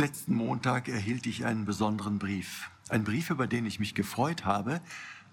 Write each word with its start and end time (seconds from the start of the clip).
Letzten 0.00 0.36
Montag 0.36 0.86
erhielt 0.86 1.26
ich 1.26 1.44
einen 1.44 1.64
besonderen 1.64 2.20
Brief. 2.20 2.70
Ein 2.88 3.02
Brief, 3.02 3.30
über 3.30 3.48
den 3.48 3.66
ich 3.66 3.80
mich 3.80 3.96
gefreut 3.96 4.44
habe, 4.44 4.80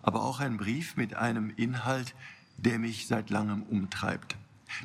aber 0.00 0.24
auch 0.24 0.40
ein 0.40 0.56
Brief 0.56 0.96
mit 0.96 1.12
einem 1.12 1.50
Inhalt, 1.54 2.14
der 2.56 2.78
mich 2.78 3.06
seit 3.06 3.28
langem 3.28 3.62
umtreibt. 3.64 4.38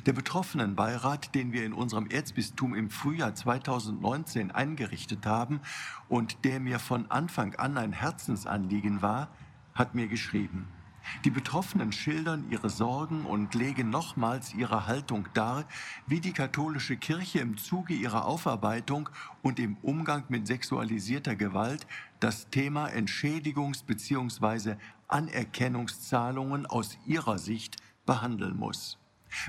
Der 0.04 0.12
Betroffenenbeirat, 0.12 1.34
den 1.34 1.54
wir 1.54 1.64
in 1.64 1.72
unserem 1.72 2.10
Erzbistum 2.10 2.74
im 2.74 2.90
Frühjahr 2.90 3.34
2019 3.34 4.50
eingerichtet 4.50 5.24
haben 5.24 5.60
und 6.10 6.44
der 6.44 6.60
mir 6.60 6.78
von 6.78 7.10
Anfang 7.10 7.54
an 7.54 7.78
ein 7.78 7.94
Herzensanliegen 7.94 9.00
war, 9.00 9.30
hat 9.74 9.94
mir 9.94 10.08
geschrieben. 10.08 10.68
Die 11.24 11.30
Betroffenen 11.30 11.92
schildern 11.92 12.46
ihre 12.50 12.70
Sorgen 12.70 13.24
und 13.24 13.54
legen 13.54 13.90
nochmals 13.90 14.54
ihre 14.54 14.86
Haltung 14.86 15.28
dar, 15.34 15.64
wie 16.06 16.20
die 16.20 16.32
katholische 16.32 16.96
Kirche 16.96 17.40
im 17.40 17.56
Zuge 17.56 17.94
ihrer 17.94 18.24
Aufarbeitung 18.24 19.08
und 19.42 19.58
im 19.58 19.76
Umgang 19.82 20.24
mit 20.28 20.46
sexualisierter 20.46 21.36
Gewalt 21.36 21.86
das 22.20 22.48
Thema 22.50 22.88
Entschädigungs- 22.88 23.84
bzw. 23.84 24.76
Anerkennungszahlungen 25.08 26.66
aus 26.66 26.98
ihrer 27.06 27.38
Sicht 27.38 27.76
behandeln 28.06 28.56
muss. 28.56 28.98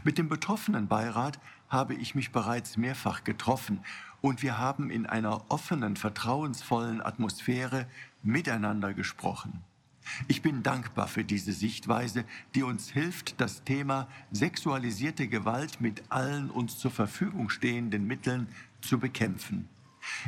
Mit 0.04 0.18
dem 0.18 0.30
Betroffenenbeirat 0.30 1.40
habe 1.70 1.96
ich 1.96 2.16
mich 2.16 2.32
bereits 2.32 2.78
mehrfach 2.78 3.24
getroffen 3.24 3.84
und 4.22 4.44
wir 4.44 4.58
haben 4.58 4.90
in 4.90 5.06
einer 5.06 5.50
offenen, 5.50 5.96
vertrauensvollen 5.96 7.02
Atmosphäre 7.02 7.88
miteinander 8.22 8.94
gesprochen. 8.94 9.64
Ich 10.28 10.42
bin 10.42 10.64
dankbar 10.64 11.08
für 11.08 11.24
diese 11.24 11.54
Sichtweise, 11.54 12.26
die 12.56 12.64
uns 12.64 12.90
hilft, 12.90 13.40
das 13.40 13.64
Thema 13.64 14.08
sexualisierte 14.32 15.28
Gewalt 15.28 15.82
mit 15.82 16.04
allen 16.10 16.50
uns 16.50 16.78
zur 16.78 16.92
Verfügung 16.92 17.50
stehenden 17.50 18.08
Mitteln 18.08 18.48
zu 18.82 19.00
bekämpfen. 19.00 19.68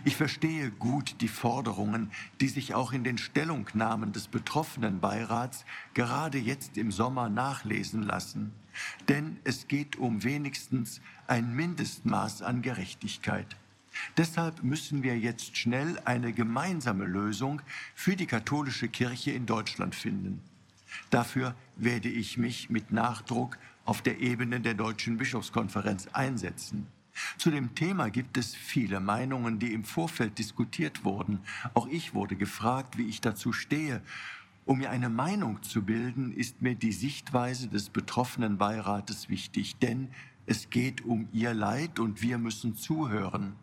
Ich 0.05 0.16
verstehe 0.16 0.72
gut 0.72 1.16
die 1.22 1.27
Forderungen, 1.27 2.12
die 2.41 2.48
sich 2.48 2.76
auch 2.76 2.94
in 2.94 3.04
den 3.04 3.18
Stellungnahmen 3.18 4.12
des 4.12 4.27
betroffenen 4.27 4.99
Beirats 4.99 5.66
gerade 5.94 6.38
jetzt 6.38 6.77
im 6.77 6.91
Sommer 6.91 7.29
nachlesen 7.29 8.04
lassen. 8.04 8.54
Denn 9.07 9.38
es 9.44 9.68
geht 9.68 9.96
um 9.98 10.24
wenigstens 10.24 11.01
ein 11.27 11.55
Mindestmaß 11.55 12.44
an 12.44 12.62
Gerechtigkeit. 12.62 13.55
Deshalb 14.18 14.63
müssen 14.63 15.04
wir 15.04 15.18
jetzt 15.18 15.58
schnell 15.58 15.99
eine 16.05 16.34
gemeinsame 16.34 17.05
Lösung 17.05 17.62
für 17.96 18.16
die 18.16 18.26
katholische 18.26 18.88
Kirche 18.88 19.32
in 19.32 19.46
Deutschland 19.46 19.96
finden. 19.96 20.41
Dafür 21.10 21.55
werde 21.76 22.10
ich 22.10 22.38
mich 22.38 22.70
mit 22.70 22.91
Nachdruck 22.91 23.58
auf 23.85 24.02
der 24.02 24.20
Ebene 24.20 24.60
der 24.62 24.74
Deutschen 24.74 25.18
Bischofskonferenz 25.18 26.08
einsetzen. 26.13 26.88
Zu 27.38 27.52
dem 27.52 27.76
Thema 27.76 28.10
gibt 28.10 28.38
es 28.38 28.55
viele 28.55 29.00
Meinungen, 29.00 29.60
die 29.60 29.74
im 29.74 29.84
Vorfeld 29.84 30.40
diskutiert 30.40 31.04
wurden. 31.04 31.40
Auch 31.74 31.88
ich 31.88 32.13
wurde 32.13 32.35
gefragt, 32.35 32.98
wie 32.98 33.07
ich 33.07 33.22
dazu 33.22 33.54
stehe. 33.54 34.02
Um 34.66 34.80
mir 34.80 34.90
eine 34.90 35.10
Meinung 35.10 35.62
zu 35.62 35.84
bilden, 35.84 36.34
ist 36.34 36.62
mir 36.62 36.76
die 36.76 36.94
Sichtweise 36.94 37.68
des 37.68 37.90
betroffenen 37.90 38.57
Beirates 38.57 39.30
wichtig, 39.30 39.76
denn 39.78 40.10
es 40.46 40.70
geht 40.70 41.04
um 41.05 41.28
ihr 41.34 41.54
Leid 41.54 42.00
und 42.00 42.22
wir 42.22 42.38
müssen 42.38 42.76
zuhören. 42.76 43.55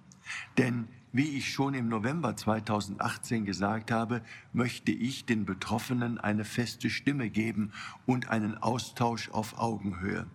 Denn 0.58 0.88
wie 1.12 1.36
ich 1.36 1.52
schon 1.52 1.74
im 1.74 1.88
November 1.88 2.36
2018 2.36 3.44
gesagt 3.44 3.90
habe, 3.90 4.22
möchte 4.52 4.92
ich 4.92 5.24
den 5.24 5.44
Betroffenen 5.44 6.18
eine 6.18 6.44
feste 6.44 6.88
Stimme 6.88 7.30
geben 7.30 7.72
und 8.06 8.30
einen 8.30 8.56
Austausch 8.56 9.28
auf 9.30 9.58
Augenhöhe. 9.58 10.26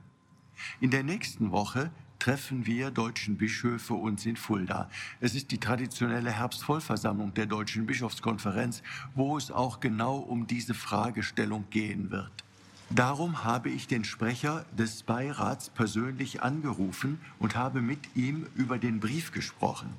In 0.81 0.91
der 0.91 1.03
nächsten 1.03 1.51
Woche 1.51 1.91
treffen 2.19 2.65
wir 2.65 2.91
deutschen 2.91 3.37
Bischöfe 3.37 3.93
uns 3.93 4.25
in 4.25 4.35
Fulda. 4.35 4.89
Es 5.21 5.35
ist 5.35 5.51
die 5.51 5.59
traditionelle 5.59 6.31
Herbstvollversammlung 6.31 7.33
der 7.33 7.45
Deutschen 7.45 7.85
Bischofskonferenz, 7.85 8.83
wo 9.13 9.37
es 9.37 9.51
auch 9.51 9.79
genau 9.79 10.17
um 10.17 10.47
diese 10.47 10.73
Fragestellung 10.73 11.65
gehen 11.69 12.11
wird. 12.11 12.31
Darum 12.89 13.43
habe 13.43 13.69
ich 13.69 13.87
den 13.87 14.03
Sprecher 14.03 14.65
des 14.77 15.01
Beirats 15.03 15.69
persönlich 15.69 16.43
angerufen 16.43 17.19
und 17.39 17.55
habe 17.55 17.81
mit 17.81 18.15
ihm 18.15 18.45
über 18.55 18.77
den 18.77 18.99
Brief 18.99 19.31
gesprochen. 19.31 19.89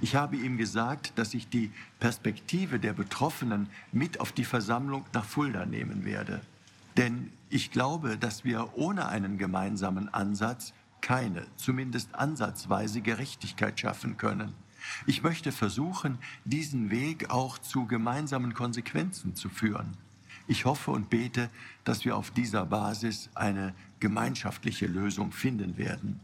Ich 0.00 0.14
habe 0.14 0.36
ihm 0.36 0.56
gesagt, 0.58 1.12
dass 1.16 1.34
ich 1.34 1.48
die 1.48 1.72
Perspektive 2.00 2.78
der 2.78 2.92
Betroffenen 2.92 3.68
mit 3.92 4.20
auf 4.20 4.32
die 4.32 4.44
Versammlung 4.44 5.04
nach 5.12 5.24
Fulda 5.24 5.64
nehmen 5.64 6.04
werde. 6.04 6.40
Denn 6.96 7.32
ich 7.48 7.70
glaube, 7.70 8.18
dass 8.18 8.44
wir 8.44 8.76
ohne 8.76 9.08
einen 9.08 9.38
gemeinsamen 9.38 10.12
Ansatz 10.12 10.74
keine, 11.00 11.46
zumindest 11.56 12.14
ansatzweise 12.14 13.00
Gerechtigkeit 13.00 13.80
schaffen 13.80 14.16
können. 14.16 14.54
Ich 15.06 15.22
möchte 15.22 15.50
versuchen, 15.50 16.18
diesen 16.44 16.90
Weg 16.90 17.30
auch 17.30 17.58
zu 17.58 17.86
gemeinsamen 17.86 18.54
Konsequenzen 18.54 19.34
zu 19.34 19.48
führen. 19.48 19.96
Ich 20.46 20.64
hoffe 20.64 20.90
und 20.90 21.08
bete, 21.10 21.50
dass 21.84 22.04
wir 22.04 22.16
auf 22.16 22.30
dieser 22.30 22.66
Basis 22.66 23.30
eine 23.34 23.74
gemeinschaftliche 24.00 24.86
Lösung 24.86 25.32
finden 25.32 25.78
werden. 25.78 26.20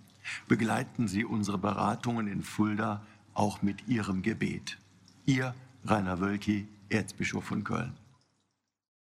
Begleiten 0.49 1.09
Sie 1.09 1.25
unsere 1.25 1.59
Beratungen 1.59 2.29
in 2.29 2.43
Fulda 2.43 3.03
auch 3.35 3.63
mit 3.63 3.89
Ihrem 3.89 4.23
Gebet. 4.23 4.79
Ihr 5.25 5.55
Rainer 5.85 6.21
Wölki, 6.21 6.69
Erzbischof 6.91 7.45
von 7.45 7.65
Köln. 7.65 7.95